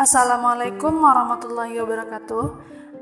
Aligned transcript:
Assalamualaikum 0.00 0.96
warahmatullahi 1.04 1.76
wabarakatuh. 1.76 2.44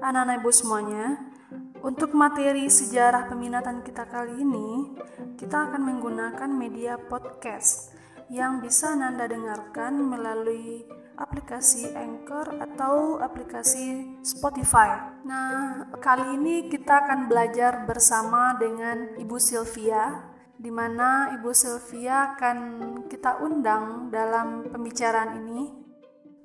Anak-anak 0.02 0.42
ibu 0.42 0.50
semuanya 0.50 1.30
Untuk 1.78 2.10
materi 2.10 2.66
sejarah 2.66 3.30
peminatan 3.30 3.86
kita 3.86 4.02
kali 4.10 4.42
ini 4.42 4.98
Kita 5.38 5.70
akan 5.70 5.78
menggunakan 5.78 6.50
media 6.50 6.98
podcast 6.98 7.94
Yang 8.26 8.66
bisa 8.66 8.98
Nanda 8.98 9.30
dengarkan 9.30 9.94
melalui 10.10 10.90
aplikasi 11.14 11.94
Anchor 11.94 12.58
atau 12.66 13.22
aplikasi 13.22 14.18
Spotify. 14.26 15.22
Nah, 15.22 15.86
kali 16.02 16.34
ini 16.34 16.66
kita 16.66 17.06
akan 17.06 17.30
belajar 17.30 17.86
bersama 17.86 18.58
dengan 18.58 19.14
Ibu 19.14 19.38
Sylvia 19.38 20.34
di 20.58 20.74
mana 20.74 21.30
Ibu 21.38 21.50
Sylvia 21.54 22.34
akan 22.34 22.58
kita 23.06 23.38
undang 23.38 24.10
dalam 24.10 24.66
pembicaraan 24.66 25.46
ini 25.46 25.87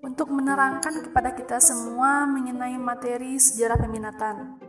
untuk 0.03 0.27
menerangkan 0.29 0.99
kepada 0.99 1.31
kita 1.31 1.63
semua 1.63 2.27
mengenai 2.27 2.75
materi 2.75 3.39
sejarah 3.39 3.79
peminatan. 3.79 4.59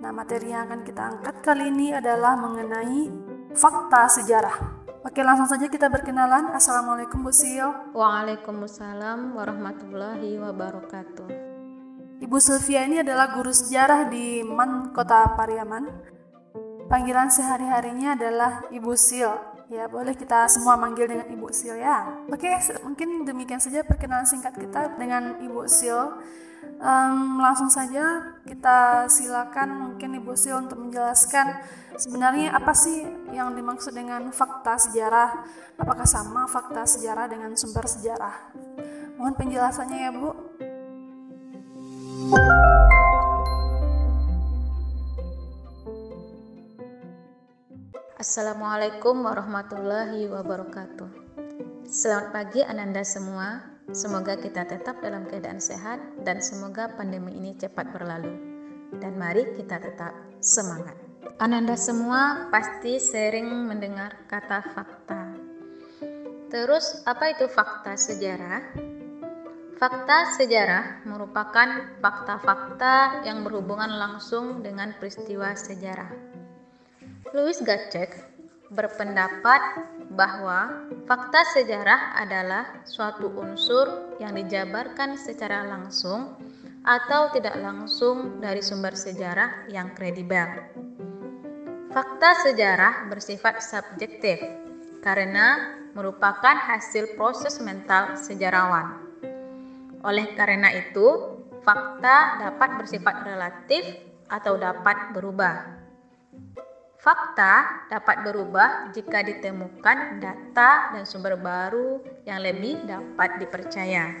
Nah, 0.00 0.08
materi 0.08 0.56
yang 0.56 0.64
akan 0.72 0.80
kita 0.80 1.02
angkat 1.04 1.36
kali 1.44 1.68
ini 1.68 1.92
adalah 1.92 2.32
mengenai 2.40 3.12
fakta 3.52 4.08
sejarah. 4.08 4.56
Oke, 5.04 5.20
langsung 5.20 5.44
saja 5.44 5.68
kita 5.68 5.92
berkenalan. 5.92 6.56
Assalamualaikum 6.56 7.20
Bu 7.20 7.28
Sil. 7.36 7.92
Waalaikumsalam 7.92 9.36
warahmatullahi 9.36 10.40
wabarakatuh. 10.40 11.28
Ibu 12.24 12.36
Sylvia 12.40 12.88
ini 12.88 13.04
adalah 13.04 13.36
guru 13.36 13.52
sejarah 13.52 14.08
di 14.08 14.40
Man, 14.44 14.96
Kota 14.96 15.36
Pariaman. 15.36 15.88
Panggilan 16.88 17.28
sehari-harinya 17.28 18.16
adalah 18.16 18.64
Ibu 18.72 18.92
Sil. 18.96 19.32
Ya, 19.70 19.86
boleh 19.86 20.18
kita 20.18 20.50
semua 20.50 20.74
manggil 20.74 21.06
dengan 21.06 21.30
Ibu 21.30 21.46
Sil 21.54 21.78
ya. 21.78 22.26
Oke, 22.26 22.50
mungkin 22.82 23.22
demikian 23.22 23.62
saja 23.62 23.86
perkenalan 23.86 24.26
singkat 24.26 24.58
kita 24.58 24.98
dengan 24.98 25.38
Ibu 25.38 25.70
Sil. 25.70 26.18
Um, 26.82 27.38
langsung 27.38 27.70
saja 27.70 28.34
kita 28.42 29.06
silakan 29.06 29.94
mungkin 29.94 30.18
Ibu 30.18 30.34
Sil 30.34 30.58
untuk 30.58 30.82
menjelaskan 30.82 31.62
sebenarnya 31.94 32.50
apa 32.50 32.74
sih 32.74 33.06
yang 33.30 33.54
dimaksud 33.54 33.94
dengan 33.94 34.34
fakta 34.34 34.74
sejarah? 34.74 35.46
Apakah 35.78 36.02
sama 36.02 36.50
fakta 36.50 36.82
sejarah 36.82 37.30
dengan 37.30 37.54
sumber 37.54 37.86
sejarah? 37.86 38.50
Mohon 39.22 39.34
penjelasannya 39.38 39.98
ya, 40.02 40.10
Bu. 40.10 40.30
Assalamualaikum 48.20 49.24
warahmatullahi 49.24 50.28
wabarakatuh. 50.28 51.08
Selamat 51.88 52.28
pagi 52.36 52.60
Ananda 52.60 53.00
semua. 53.00 53.64
Semoga 53.96 54.36
kita 54.36 54.68
tetap 54.68 55.00
dalam 55.00 55.24
keadaan 55.24 55.56
sehat 55.56 55.96
dan 56.20 56.44
semoga 56.44 56.92
pandemi 57.00 57.32
ini 57.32 57.56
cepat 57.56 57.88
berlalu. 57.96 58.36
Dan 59.00 59.16
mari 59.16 59.56
kita 59.56 59.80
tetap 59.80 60.12
semangat. 60.44 61.00
Ananda 61.40 61.80
semua 61.80 62.52
pasti 62.52 63.00
sering 63.00 63.48
mendengar 63.48 64.12
kata 64.28 64.68
fakta. 64.68 65.40
Terus 66.52 67.00
apa 67.08 67.32
itu 67.32 67.48
fakta 67.48 67.96
sejarah? 67.96 68.60
Fakta 69.80 70.36
sejarah 70.36 71.08
merupakan 71.08 71.88
fakta-fakta 72.04 73.24
yang 73.24 73.48
berhubungan 73.48 73.96
langsung 73.96 74.60
dengan 74.60 74.92
peristiwa 75.00 75.56
sejarah 75.56 76.29
Louis 77.30 77.62
Gacek 77.62 78.10
berpendapat 78.74 79.62
bahwa 80.10 80.90
fakta 81.06 81.46
sejarah 81.54 82.18
adalah 82.18 82.82
suatu 82.82 83.30
unsur 83.38 84.18
yang 84.18 84.34
dijabarkan 84.34 85.14
secara 85.14 85.62
langsung 85.62 86.34
atau 86.82 87.30
tidak 87.30 87.54
langsung 87.62 88.42
dari 88.42 88.58
sumber 88.58 88.98
sejarah 88.98 89.70
yang 89.70 89.94
kredibel. 89.94 90.58
Fakta 91.94 92.50
sejarah 92.50 93.06
bersifat 93.06 93.62
subjektif 93.62 94.42
karena 94.98 95.78
merupakan 95.94 96.58
hasil 96.66 97.14
proses 97.14 97.62
mental 97.62 98.18
sejarawan. 98.18 99.06
Oleh 100.02 100.34
karena 100.34 100.74
itu, 100.74 101.38
fakta 101.62 102.42
dapat 102.42 102.74
bersifat 102.74 103.22
relatif 103.22 103.86
atau 104.26 104.58
dapat 104.58 105.14
berubah. 105.14 105.89
Fakta 107.00 107.88
dapat 107.88 108.28
berubah 108.28 108.92
jika 108.92 109.24
ditemukan 109.24 110.20
data 110.20 110.92
dan 110.92 111.08
sumber 111.08 111.32
baru 111.40 112.04
yang 112.28 112.44
lebih 112.44 112.84
dapat 112.84 113.40
dipercaya. 113.40 114.20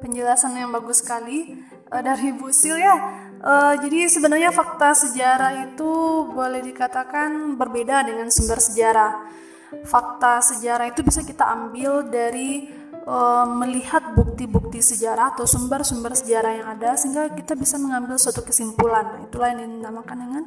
Penjelasan 0.00 0.56
yang 0.56 0.72
bagus 0.72 1.04
sekali 1.04 1.60
uh, 1.92 2.00
dari 2.00 2.32
Bu 2.32 2.48
Sil 2.48 2.80
ya. 2.80 2.96
Uh, 3.44 3.76
jadi 3.84 4.08
sebenarnya 4.08 4.56
fakta 4.56 4.96
sejarah 4.96 5.68
itu 5.68 5.92
boleh 6.32 6.64
dikatakan 6.64 7.60
berbeda 7.60 8.08
dengan 8.08 8.32
sumber 8.32 8.56
sejarah. 8.56 9.28
Fakta 9.84 10.40
sejarah 10.40 10.88
itu 10.88 11.04
bisa 11.04 11.20
kita 11.20 11.44
ambil 11.44 12.08
dari 12.08 12.72
melihat 13.48 14.12
bukti-bukti 14.12 14.84
sejarah 14.84 15.32
atau 15.32 15.48
sumber-sumber 15.48 16.12
sejarah 16.12 16.52
yang 16.60 16.68
ada 16.76 16.92
sehingga 16.92 17.32
kita 17.32 17.56
bisa 17.56 17.80
mengambil 17.80 18.20
suatu 18.20 18.44
kesimpulan. 18.44 19.16
Nah, 19.16 19.20
itulah 19.24 19.48
yang 19.56 19.64
dinamakan 19.64 20.16
dengan 20.20 20.44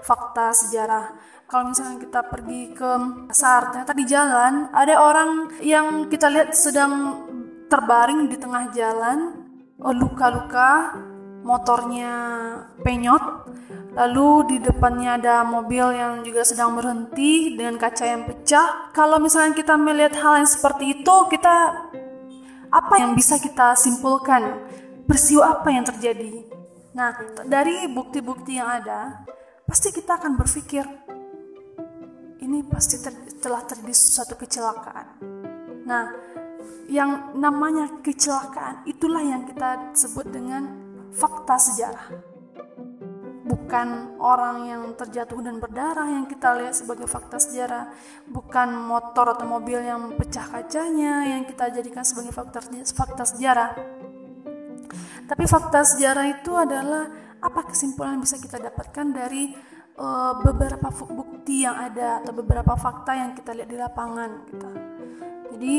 fakta 0.00 0.56
sejarah. 0.56 1.12
Kalau 1.48 1.72
misalnya 1.72 2.00
kita 2.00 2.20
pergi 2.28 2.72
ke 2.72 2.90
pasar, 3.28 3.72
ternyata 3.72 3.92
di 3.96 4.04
jalan 4.08 4.68
ada 4.72 4.94
orang 5.00 5.30
yang 5.60 6.08
kita 6.08 6.28
lihat 6.32 6.52
sedang 6.56 7.24
terbaring 7.68 8.28
di 8.28 8.36
tengah 8.40 8.72
jalan, 8.72 9.44
oh, 9.80 9.92
luka-luka, 9.92 10.96
motornya 11.44 12.12
penyot, 12.84 13.48
lalu 13.96 14.28
di 14.44 14.56
depannya 14.60 15.16
ada 15.16 15.44
mobil 15.44 15.92
yang 15.96 16.20
juga 16.20 16.44
sedang 16.44 16.76
berhenti 16.76 17.56
dengan 17.56 17.80
kaca 17.80 18.04
yang 18.04 18.28
pecah. 18.28 18.92
Kalau 18.92 19.16
misalnya 19.16 19.56
kita 19.56 19.76
melihat 19.80 20.20
hal 20.20 20.44
yang 20.44 20.48
seperti 20.48 21.00
itu, 21.00 21.14
kita 21.32 21.56
apa 22.68 22.94
yang 23.00 23.16
bisa 23.16 23.40
kita 23.40 23.72
simpulkan? 23.76 24.68
Peristiwa 25.08 25.56
apa 25.56 25.68
yang 25.72 25.84
terjadi? 25.88 26.44
Nah, 26.92 27.16
dari 27.48 27.88
bukti-bukti 27.88 28.60
yang 28.60 28.68
ada, 28.84 29.24
pasti 29.64 29.88
kita 29.92 30.20
akan 30.20 30.36
berpikir 30.36 30.84
ini 32.44 32.64
pasti 32.64 33.00
ter 33.00 33.12
telah 33.40 33.62
terjadi 33.64 33.94
suatu 33.94 34.34
kecelakaan. 34.36 35.06
Nah, 35.84 36.04
yang 36.88 37.36
namanya 37.36 38.00
kecelakaan 38.00 38.84
itulah 38.88 39.20
yang 39.20 39.44
kita 39.44 39.92
sebut 39.92 40.28
dengan 40.28 40.68
fakta 41.12 41.56
sejarah. 41.60 42.08
Bukan 43.48 44.20
orang 44.20 44.68
yang 44.68 44.82
terjatuh 44.92 45.40
dan 45.40 45.56
berdarah 45.56 46.04
yang 46.04 46.28
kita 46.28 46.52
lihat 46.60 46.76
sebagai 46.76 47.08
fakta 47.08 47.40
sejarah, 47.40 47.88
bukan 48.28 48.76
motor 48.76 49.32
atau 49.32 49.48
mobil 49.48 49.80
yang 49.80 50.12
pecah 50.20 50.44
kacanya 50.52 51.24
yang 51.24 51.48
kita 51.48 51.72
jadikan 51.72 52.04
sebagai 52.04 52.36
fakta 52.36 52.60
fakta 52.92 53.24
sejarah. 53.24 53.72
Tapi 55.24 55.44
fakta 55.48 55.80
sejarah 55.80 56.28
itu 56.28 56.52
adalah 56.52 57.08
apa 57.40 57.72
kesimpulan 57.72 58.18
yang 58.18 58.24
bisa 58.24 58.36
kita 58.36 58.60
dapatkan 58.60 59.06
dari 59.16 59.56
uh, 59.96 60.32
beberapa 60.40 60.88
bukti 60.92 61.64
yang 61.64 61.76
ada 61.76 62.22
atau 62.22 62.32
beberapa 62.32 62.74
fakta 62.74 63.12
yang 63.14 63.32
kita 63.34 63.52
lihat 63.52 63.68
di 63.68 63.78
lapangan 63.78 64.30
gitu. 64.48 64.68
Jadi 65.56 65.74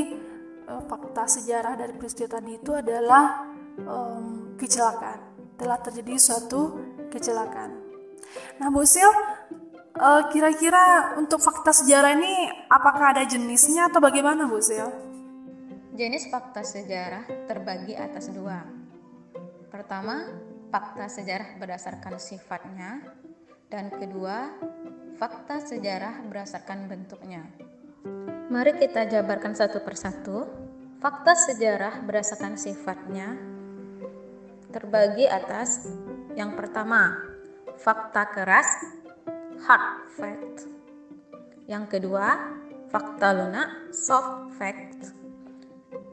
uh, 0.69 0.81
fakta 0.85 1.25
sejarah 1.25 1.74
dari 1.79 1.94
peristiwa 1.96 2.29
tadi 2.29 2.58
itu 2.59 2.72
adalah 2.75 3.47
um, 3.84 4.56
kecelakaan. 4.59 5.19
Telah 5.59 5.78
terjadi 5.84 6.16
suatu 6.16 6.88
kecelakaan. 7.09 7.75
Nah, 8.62 8.70
Bu 8.70 8.86
Sil, 8.86 9.09
uh, 9.97 10.24
kira-kira 10.30 11.18
untuk 11.18 11.42
fakta 11.42 11.74
sejarah 11.74 12.16
ini 12.16 12.47
apakah 12.70 13.18
ada 13.18 13.24
jenisnya 13.25 13.90
atau 13.90 14.00
bagaimana, 14.00 14.46
Bu 14.46 14.61
Sil? 14.64 14.88
Jenis 15.97 16.32
fakta 16.32 16.64
sejarah 16.64 17.28
terbagi 17.50 17.97
atas 17.97 18.32
dua. 18.32 18.64
Pertama, 19.67 20.32
fakta 20.72 21.11
sejarah 21.11 21.59
berdasarkan 21.59 22.16
sifatnya, 22.22 23.03
dan 23.70 23.94
kedua, 23.94 24.50
fakta 25.20 25.62
sejarah 25.62 26.26
berdasarkan 26.26 26.90
bentuknya. 26.90 27.46
Mari 28.50 28.82
kita 28.82 29.05
jabarkan 29.05 29.53
satu 29.53 29.85
persatu. 29.85 30.50
Fakta 31.00 31.32
sejarah 31.32 32.03
berdasarkan 32.03 32.59
sifatnya 32.59 33.38
terbagi 34.73 35.29
atas 35.29 35.88
yang 36.40 36.56
pertama, 36.56 37.20
fakta 37.84 38.32
keras, 38.32 38.96
hard 39.68 40.08
fact. 40.16 40.72
Yang 41.68 42.00
kedua, 42.00 42.56
fakta 42.88 43.36
lunak, 43.36 43.91
soft 43.91 44.56
fact. 44.56 45.12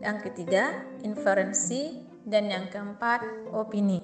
Yang 0.03 0.27
ketiga, 0.27 0.83
inferensi 1.07 2.03
dan 2.27 2.51
yang 2.51 2.67
keempat, 2.67 3.23
opini. 3.55 4.03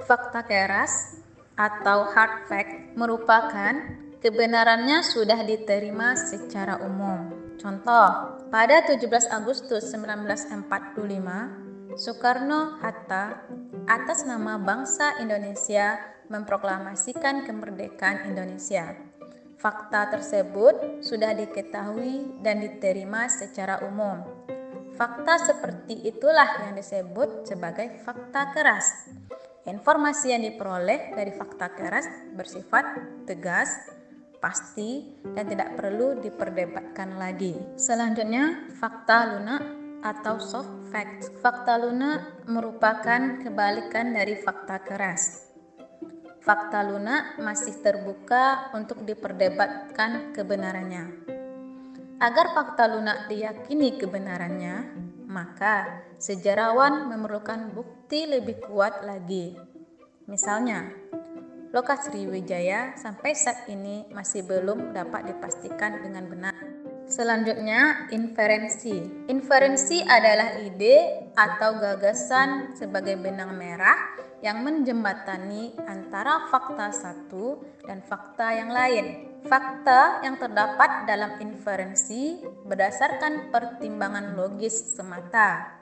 Fakta 0.00 0.48
keras 0.48 1.20
atau 1.60 2.08
hard 2.16 2.48
fact 2.48 2.96
merupakan 2.96 3.76
kebenarannya 4.24 5.04
sudah 5.04 5.44
diterima 5.44 6.16
secara 6.16 6.80
umum. 6.80 7.52
Contoh, 7.60 8.40
pada 8.48 8.80
17 8.80 9.28
Agustus 9.28 9.92
1945, 9.92 11.66
Soekarno-Hatta 11.96 13.48
atas 13.86 14.26
nama 14.26 14.58
bangsa 14.58 15.22
Indonesia 15.22 15.94
memproklamasikan 16.26 17.46
kemerdekaan 17.46 18.26
Indonesia. 18.26 18.98
Fakta 19.62 20.10
tersebut 20.10 21.00
sudah 21.06 21.32
diketahui 21.38 22.42
dan 22.42 22.58
diterima 22.58 23.30
secara 23.30 23.86
umum. 23.86 24.26
Fakta 24.98 25.38
seperti 25.38 26.02
itulah 26.02 26.66
yang 26.66 26.74
disebut 26.74 27.46
sebagai 27.46 28.02
fakta 28.02 28.50
keras. 28.50 29.06
Informasi 29.70 30.34
yang 30.34 30.42
diperoleh 30.42 31.14
dari 31.14 31.30
fakta 31.30 31.70
keras 31.70 32.10
bersifat 32.34 32.84
tegas, 33.22 33.70
pasti, 34.42 35.14
dan 35.30 35.46
tidak 35.46 35.78
perlu 35.78 36.18
diperdebatkan 36.18 37.18
lagi. 37.18 37.54
Selanjutnya, 37.78 38.66
fakta 38.78 39.36
lunak 39.36 39.85
atau 40.06 40.38
soft 40.38 40.70
fact. 40.94 41.34
Fakta 41.42 41.82
lunak 41.82 42.46
merupakan 42.46 43.42
kebalikan 43.42 44.14
dari 44.14 44.38
fakta 44.38 44.78
keras. 44.86 45.50
Fakta 46.46 46.86
lunak 46.86 47.42
masih 47.42 47.74
terbuka 47.82 48.70
untuk 48.70 49.02
diperdebatkan 49.02 50.30
kebenarannya. 50.30 51.26
Agar 52.22 52.54
fakta 52.54 52.86
lunak 52.86 53.26
diyakini 53.26 53.98
kebenarannya, 53.98 54.94
maka 55.26 56.06
sejarawan 56.22 57.10
memerlukan 57.10 57.74
bukti 57.74 58.30
lebih 58.30 58.62
kuat 58.62 59.02
lagi. 59.02 59.58
Misalnya, 60.30 60.86
lokasi 61.74 62.14
Sriwijaya 62.14 62.94
sampai 62.94 63.34
saat 63.34 63.66
ini 63.66 64.06
masih 64.14 64.46
belum 64.46 64.94
dapat 64.94 65.34
dipastikan 65.34 65.98
dengan 65.98 66.30
benar. 66.30 66.75
Selanjutnya, 67.06 68.10
inferensi. 68.10 68.98
Inferensi 69.30 70.02
adalah 70.02 70.58
ide 70.58 71.30
atau 71.38 71.78
gagasan 71.78 72.74
sebagai 72.74 73.14
benang 73.14 73.54
merah 73.54 73.94
yang 74.42 74.66
menjembatani 74.66 75.78
antara 75.86 76.50
fakta 76.50 76.90
satu 76.90 77.62
dan 77.86 78.02
fakta 78.02 78.58
yang 78.58 78.74
lain. 78.74 79.38
Fakta 79.46 80.26
yang 80.26 80.34
terdapat 80.34 81.06
dalam 81.06 81.38
inferensi 81.38 82.42
berdasarkan 82.42 83.54
pertimbangan 83.54 84.34
logis 84.34 84.98
semata. 84.98 85.78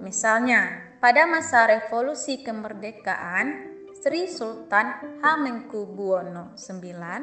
Misalnya, 0.00 0.96
pada 1.04 1.28
masa 1.28 1.68
revolusi 1.68 2.40
kemerdekaan, 2.40 3.71
Sri 4.02 4.26
Sultan 4.26 5.22
Hamengkubuwono 5.22 6.58
IX 6.58 7.22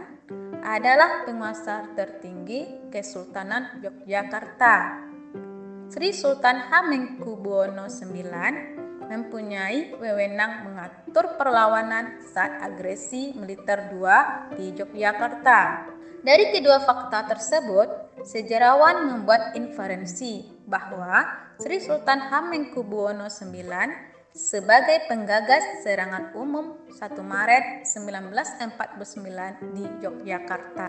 adalah 0.64 1.28
penguasa 1.28 1.92
tertinggi 1.92 2.88
Kesultanan 2.88 3.84
Yogyakarta. 3.84 5.04
Sri 5.92 6.16
Sultan 6.16 6.72
Hamengkubuwono 6.72 7.92
IX 7.92 8.80
mempunyai 9.12 10.00
wewenang 10.00 10.72
mengatur 10.72 11.36
perlawanan 11.36 12.24
saat 12.24 12.64
agresi 12.64 13.36
militer 13.36 13.92
II 13.92 14.56
di 14.56 14.72
Yogyakarta. 14.72 15.84
Dari 16.24 16.56
kedua 16.56 16.80
fakta 16.80 17.28
tersebut, 17.28 18.24
sejarawan 18.24 19.04
membuat 19.04 19.52
inferensi 19.60 20.48
bahwa 20.64 21.28
Sri 21.60 21.84
Sultan 21.84 22.24
Hamengkubuwono 22.24 23.28
IX 23.28 24.09
sebagai 24.34 25.10
penggagas 25.10 25.82
serangan 25.82 26.34
umum 26.38 26.78
1 26.94 27.18
Maret 27.22 27.90
1949 27.90 29.74
di 29.74 29.84
Yogyakarta. 30.06 30.88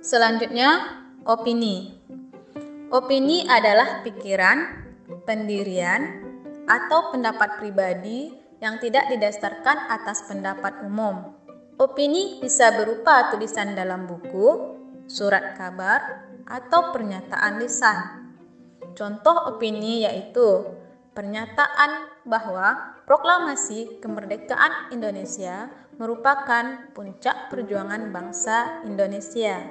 Selanjutnya, 0.00 1.00
opini. 1.28 2.00
Opini 2.88 3.44
adalah 3.44 4.00
pikiran, 4.00 4.88
pendirian, 5.28 6.24
atau 6.68 7.12
pendapat 7.12 7.60
pribadi 7.60 8.32
yang 8.60 8.76
tidak 8.80 9.08
didasarkan 9.12 9.88
atas 9.88 10.24
pendapat 10.28 10.84
umum. 10.84 11.32
Opini 11.78 12.42
bisa 12.42 12.74
berupa 12.74 13.30
tulisan 13.30 13.72
dalam 13.76 14.04
buku, 14.08 14.76
surat 15.06 15.54
kabar, 15.54 16.26
atau 16.48 16.90
pernyataan 16.90 17.60
lisan. 17.60 17.98
Contoh 18.96 19.54
opini 19.54 20.02
yaitu 20.02 20.64
pernyataan 21.18 22.22
bahwa 22.22 22.94
proklamasi 23.02 23.98
kemerdekaan 23.98 24.94
Indonesia 24.94 25.66
merupakan 25.98 26.94
puncak 26.94 27.50
perjuangan 27.50 28.14
bangsa 28.14 28.86
Indonesia. 28.86 29.66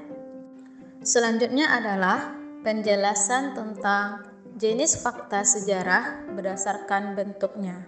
Selanjutnya 1.00 1.72
adalah 1.72 2.36
penjelasan 2.68 3.56
tentang 3.56 4.28
Jenis 4.58 5.06
fakta 5.06 5.46
sejarah 5.46 6.34
berdasarkan 6.34 7.14
bentuknya. 7.14 7.86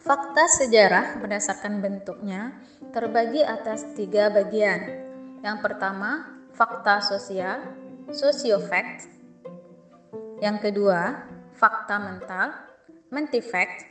Fakta 0.00 0.48
sejarah 0.48 1.20
berdasarkan 1.20 1.84
bentuknya 1.84 2.56
terbagi 2.96 3.44
atas 3.44 3.92
tiga 3.92 4.32
bagian. 4.32 4.80
Yang 5.44 5.58
pertama, 5.60 6.32
fakta 6.56 7.04
sosial, 7.04 7.60
sosiofact. 8.08 9.04
Yang 10.40 10.56
kedua, 10.64 11.28
fakta 11.60 12.00
mental, 12.00 12.56
mentifact. 13.12 13.84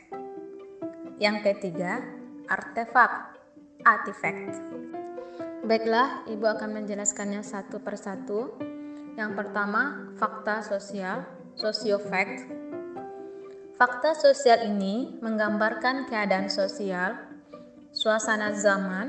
Yang 1.22 1.36
ketiga, 1.46 2.02
artefak, 2.50 3.38
artifact. 3.86 4.58
Baiklah, 5.62 6.26
Ibu 6.26 6.50
akan 6.50 6.82
menjelaskannya 6.82 7.46
satu 7.46 7.78
persatu. 7.78 8.58
Yang 9.14 9.38
pertama, 9.38 10.10
fakta 10.18 10.66
sosial 10.66 11.22
Sosiofact 11.54 12.48
Fakta 13.78 14.12
sosial 14.18 14.66
ini 14.68 15.16
menggambarkan 15.24 16.10
keadaan 16.10 16.52
sosial, 16.52 17.16
suasana 17.96 18.52
zaman, 18.52 19.08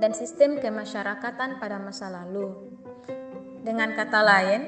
dan 0.00 0.16
sistem 0.16 0.56
kemasyarakatan 0.56 1.60
pada 1.60 1.76
masa 1.76 2.08
lalu. 2.08 2.72
Dengan 3.60 3.92
kata 3.92 4.20
lain, 4.24 4.60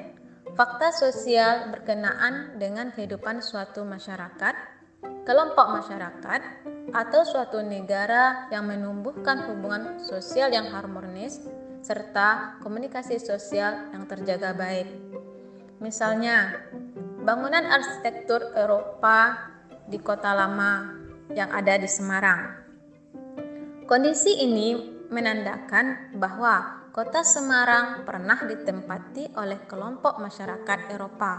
fakta 0.55 0.91
sosial 0.95 1.71
berkenaan 1.71 2.59
dengan 2.59 2.91
kehidupan 2.95 3.43
suatu 3.43 3.87
masyarakat, 3.87 4.55
kelompok 5.25 5.67
masyarakat, 5.83 6.41
atau 6.91 7.23
suatu 7.23 7.63
negara 7.63 8.51
yang 8.51 8.67
menumbuhkan 8.67 9.47
hubungan 9.47 10.03
sosial 10.03 10.51
yang 10.51 10.71
harmonis 10.75 11.39
serta 11.81 12.61
komunikasi 12.61 13.17
sosial 13.23 13.91
yang 13.95 14.05
terjaga 14.05 14.53
baik. 14.53 14.89
Misalnya, 15.81 16.69
bangunan 17.25 17.65
arsitektur 17.65 18.53
Eropa 18.53 19.49
di 19.89 19.97
kota 19.97 20.37
lama 20.37 20.93
yang 21.33 21.49
ada 21.55 21.81
di 21.81 21.89
Semarang. 21.89 22.61
Kondisi 23.89 24.45
ini 24.45 24.77
menandakan 25.11 26.15
bahwa 26.21 26.80
kota 26.91 27.23
Semarang 27.23 28.03
pernah 28.03 28.43
ditempati 28.43 29.39
oleh 29.39 29.63
kelompok 29.71 30.19
masyarakat 30.19 30.79
Eropa. 30.91 31.33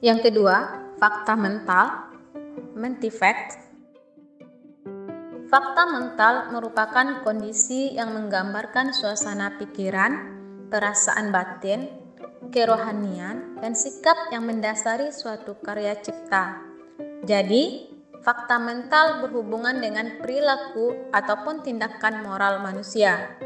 Yang 0.00 0.32
kedua, 0.32 0.56
fakta 0.96 1.36
mental, 1.36 1.86
mentifact. 2.72 3.60
Fakta 5.48 5.84
mental 5.88 6.52
merupakan 6.52 7.24
kondisi 7.24 7.96
yang 7.96 8.16
menggambarkan 8.16 8.92
suasana 8.96 9.56
pikiran, 9.60 10.12
perasaan 10.72 11.28
batin, 11.28 11.88
kerohanian, 12.48 13.60
dan 13.60 13.72
sikap 13.76 14.32
yang 14.32 14.44
mendasari 14.44 15.12
suatu 15.12 15.56
karya 15.60 15.96
cipta. 16.00 16.64
Jadi, 17.24 17.92
fakta 18.22 18.58
mental 18.58 19.22
berhubungan 19.24 19.78
dengan 19.78 20.18
perilaku 20.18 21.10
ataupun 21.14 21.62
tindakan 21.62 22.26
moral 22.26 22.60
manusia. 22.60 23.38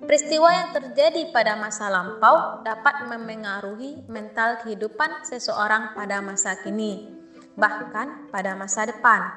Peristiwa 0.00 0.50
yang 0.50 0.68
terjadi 0.74 1.30
pada 1.30 1.54
masa 1.54 1.86
lampau 1.86 2.66
dapat 2.66 3.06
memengaruhi 3.06 4.10
mental 4.10 4.58
kehidupan 4.64 5.22
seseorang 5.22 5.94
pada 5.94 6.18
masa 6.18 6.58
kini, 6.58 7.06
bahkan 7.54 8.26
pada 8.34 8.58
masa 8.58 8.90
depan. 8.90 9.30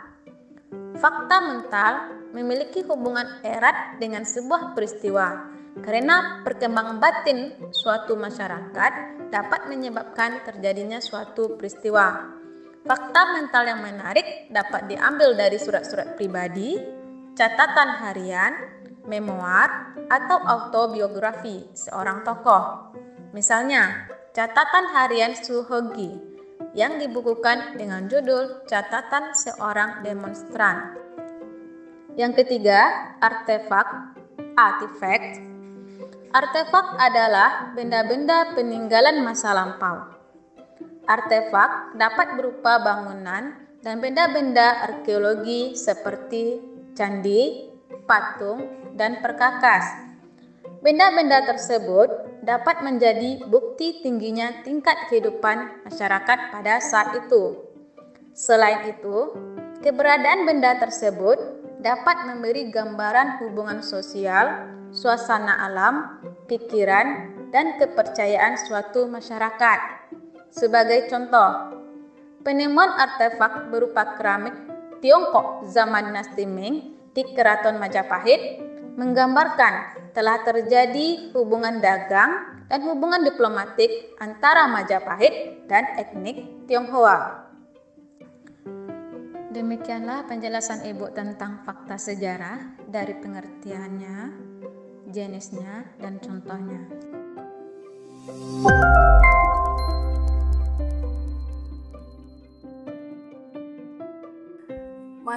Fakta 0.98 1.38
mental 1.46 1.94
memiliki 2.34 2.82
hubungan 2.90 3.44
erat 3.46 4.02
dengan 4.02 4.26
sebuah 4.26 4.74
peristiwa, 4.74 5.46
karena 5.86 6.42
perkembangan 6.42 6.98
batin 6.98 7.54
suatu 7.70 8.18
masyarakat 8.18 8.94
dapat 9.30 9.70
menyebabkan 9.70 10.42
terjadinya 10.42 10.98
suatu 10.98 11.54
peristiwa. 11.54 12.42
Fakta 12.84 13.40
mental 13.40 13.64
yang 13.64 13.80
menarik 13.80 14.52
dapat 14.52 14.92
diambil 14.92 15.40
dari 15.40 15.56
surat-surat 15.56 16.20
pribadi, 16.20 16.76
catatan 17.32 18.04
harian, 18.04 18.54
memoir, 19.08 19.96
atau 20.12 20.38
autobiografi 20.44 21.64
seorang 21.72 22.28
tokoh. 22.28 22.92
Misalnya, 23.32 24.12
catatan 24.36 24.92
harian 24.92 25.32
Suhogi 25.32 26.12
yang 26.76 27.00
dibukukan 27.00 27.80
dengan 27.80 28.12
judul 28.12 28.68
Catatan 28.68 29.32
Seorang 29.32 30.04
Demonstran. 30.04 31.00
Yang 32.20 32.44
ketiga, 32.44 33.16
artefak, 33.24 34.18
artifact, 34.60 35.54
Artefak 36.34 36.98
adalah 36.98 37.78
benda-benda 37.78 38.58
peninggalan 38.58 39.22
masa 39.22 39.54
lampau. 39.54 40.23
Artefak 41.04 42.00
dapat 42.00 42.40
berupa 42.40 42.80
bangunan 42.80 43.60
dan 43.84 44.00
benda-benda 44.00 44.88
arkeologi 44.88 45.76
seperti 45.76 46.64
candi, 46.96 47.68
patung, 48.08 48.64
dan 48.96 49.20
perkakas. 49.20 49.84
Benda-benda 50.80 51.44
tersebut 51.44 52.08
dapat 52.44 52.84
menjadi 52.84 53.44
bukti 53.48 54.04
tingginya 54.04 54.64
tingkat 54.64 55.08
kehidupan 55.12 55.88
masyarakat 55.88 56.40
pada 56.52 56.80
saat 56.80 57.20
itu. 57.24 57.56
Selain 58.36 58.88
itu, 58.88 59.32
keberadaan 59.84 60.48
benda 60.48 60.80
tersebut 60.80 61.40
dapat 61.84 62.28
memberi 62.32 62.72
gambaran 62.72 63.44
hubungan 63.44 63.84
sosial, 63.84 64.72
suasana 64.96 65.68
alam, 65.68 66.24
pikiran, 66.48 67.36
dan 67.52 67.76
kepercayaan 67.76 68.56
suatu 68.56 69.08
masyarakat. 69.08 70.03
Sebagai 70.54 71.10
contoh, 71.10 71.82
penemuan 72.46 72.94
artefak 72.94 73.74
berupa 73.74 74.14
keramik 74.14 74.54
Tiongkok 75.02 75.66
zaman 75.66 76.14
dinasti 76.14 76.46
Ming 76.46 76.94
di 77.10 77.26
Keraton 77.34 77.82
Majapahit 77.82 78.62
menggambarkan 78.94 79.98
telah 80.14 80.46
terjadi 80.46 81.34
hubungan 81.34 81.82
dagang 81.82 82.62
dan 82.70 82.86
hubungan 82.86 83.26
diplomatik 83.26 84.14
antara 84.22 84.70
Majapahit 84.70 85.66
dan 85.66 85.90
etnik 85.98 86.70
Tionghoa. 86.70 87.50
Demikianlah 89.50 90.30
penjelasan 90.30 90.86
Ibu 90.86 91.18
tentang 91.18 91.66
fakta 91.66 91.98
sejarah 91.98 92.78
dari 92.90 93.18
pengertiannya, 93.18 94.18
jenisnya, 95.10 95.98
dan 95.98 96.22
contohnya. 96.22 96.82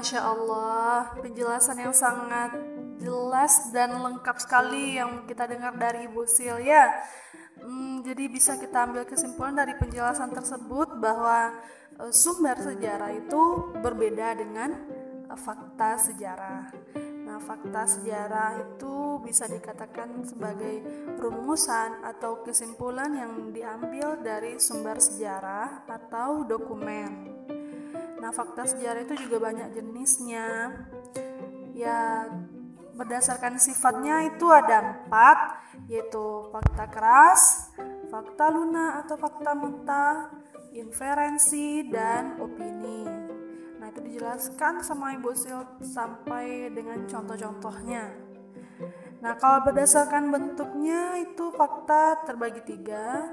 Masya 0.07 0.23
Allah, 0.23 1.19
penjelasan 1.19 1.83
yang 1.83 1.91
sangat 1.91 2.55
jelas 3.03 3.75
dan 3.75 3.91
lengkap 3.91 4.39
sekali 4.39 5.03
yang 5.03 5.27
kita 5.27 5.51
dengar 5.51 5.75
dari 5.75 6.07
Ibu 6.07 6.23
Sil 6.31 6.63
ya. 6.63 6.95
Hmm, 7.59 8.07
jadi 8.07 8.31
bisa 8.31 8.55
kita 8.55 8.87
ambil 8.87 9.03
kesimpulan 9.03 9.59
dari 9.59 9.75
penjelasan 9.75 10.31
tersebut 10.31 11.03
bahwa 11.03 11.59
e, 11.99 12.15
sumber 12.15 12.55
sejarah 12.55 13.19
itu 13.19 13.75
berbeda 13.83 14.39
dengan 14.39 14.79
e, 15.27 15.35
fakta 15.35 15.99
sejarah. 15.99 16.71
Nah, 17.27 17.43
fakta 17.43 17.99
sejarah 17.99 18.63
itu 18.63 19.19
bisa 19.27 19.51
dikatakan 19.51 20.23
sebagai 20.23 20.87
rumusan 21.19 22.07
atau 22.07 22.47
kesimpulan 22.47 23.11
yang 23.11 23.51
diambil 23.51 24.23
dari 24.23 24.63
sumber 24.63 25.03
sejarah 25.03 25.83
atau 25.91 26.47
dokumen. 26.47 27.36
Nah, 28.26 28.35
fakta 28.35 28.66
sejarah 28.66 29.06
itu 29.06 29.14
juga 29.23 29.38
banyak 29.38 29.78
jenisnya. 29.78 30.75
Ya, 31.78 32.26
berdasarkan 32.99 33.54
sifatnya 33.54 34.26
itu 34.26 34.50
ada 34.50 34.83
empat, 34.83 35.62
yaitu 35.87 36.50
fakta 36.50 36.90
keras, 36.90 37.71
fakta 38.11 38.50
lunak 38.50 39.06
atau 39.06 39.14
fakta 39.14 39.54
mentah, 39.54 40.35
inferensi, 40.75 41.87
dan 41.87 42.35
opini. 42.42 43.06
Nah, 43.78 43.95
itu 43.95 44.02
dijelaskan 44.02 44.83
sama 44.83 45.14
Ibu 45.14 45.30
Sil 45.38 45.62
sampai 45.87 46.75
dengan 46.75 47.06
contoh-contohnya. 47.06 48.11
Nah, 49.23 49.38
kalau 49.38 49.71
berdasarkan 49.71 50.35
bentuknya 50.35 51.23
itu 51.23 51.54
fakta 51.54 52.26
terbagi 52.26 52.75
tiga. 52.75 53.30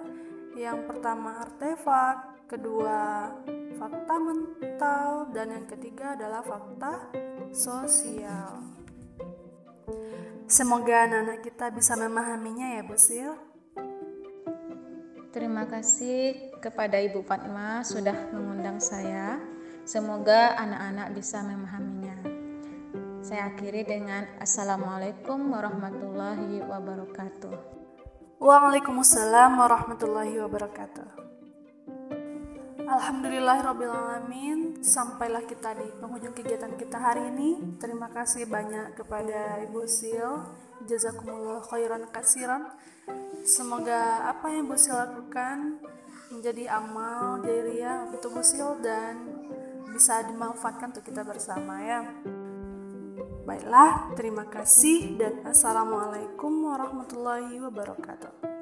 Yang 0.53 0.85
pertama 0.85 1.41
artefak, 1.41 2.32
kedua 2.53 3.33
fakta 3.81 4.15
mental, 4.21 5.33
dan 5.33 5.57
yang 5.57 5.65
ketiga 5.65 6.13
adalah 6.13 6.45
fakta 6.45 7.09
sosial. 7.49 8.61
Semoga 10.45 11.09
anak-anak 11.09 11.41
kita 11.41 11.73
bisa 11.73 11.97
memahaminya 11.97 12.77
ya 12.77 12.81
Bu 12.85 12.93
Sil. 12.93 13.33
Terima 15.33 15.65
kasih 15.65 16.53
kepada 16.61 17.01
Ibu 17.01 17.25
Fatma 17.25 17.81
sudah 17.81 18.29
mengundang 18.29 18.77
saya. 18.77 19.41
Semoga 19.81 20.53
anak-anak 20.53 21.17
bisa 21.17 21.41
memahaminya. 21.41 22.21
Saya 23.25 23.49
akhiri 23.49 23.81
dengan 23.81 24.29
Assalamualaikum 24.37 25.49
warahmatullahi 25.49 26.61
wabarakatuh. 26.61 27.55
Waalaikumsalam 28.37 29.57
warahmatullahi 29.57 30.37
wabarakatuh. 30.37 31.22
Alhamdulillahirrabbilalamin. 32.93 34.85
Sampailah 34.85 35.41
kita 35.49 35.73
di 35.73 35.89
penghujung 35.97 36.37
kegiatan 36.37 36.77
kita 36.77 37.01
hari 37.01 37.25
ini. 37.33 37.57
Terima 37.81 38.05
kasih 38.05 38.45
banyak 38.45 38.93
kepada 38.93 39.65
Ibu 39.65 39.89
Sil. 39.89 40.45
Jazakumullah 40.85 41.65
khairan 41.65 42.05
kasiran. 42.13 42.69
Semoga 43.41 44.29
apa 44.29 44.53
yang 44.53 44.69
Ibu 44.69 44.77
Sil 44.77 44.95
lakukan 44.95 45.83
Menjadi 46.31 46.71
amal 46.71 47.43
jariah 47.43 48.07
untuk 48.07 48.31
Ibu 48.31 48.39
Sil 48.45 48.79
Dan 48.79 49.27
bisa 49.89 50.21
dimanfaatkan 50.29 50.93
untuk 50.93 51.01
kita 51.09 51.25
bersama 51.25 51.81
ya. 51.81 52.05
Baiklah, 53.43 54.13
terima 54.13 54.45
kasih 54.45 55.17
dan 55.17 55.41
Assalamualaikum 55.43 56.69
warahmatullahi 56.69 57.57
wabarakatuh 57.57 58.52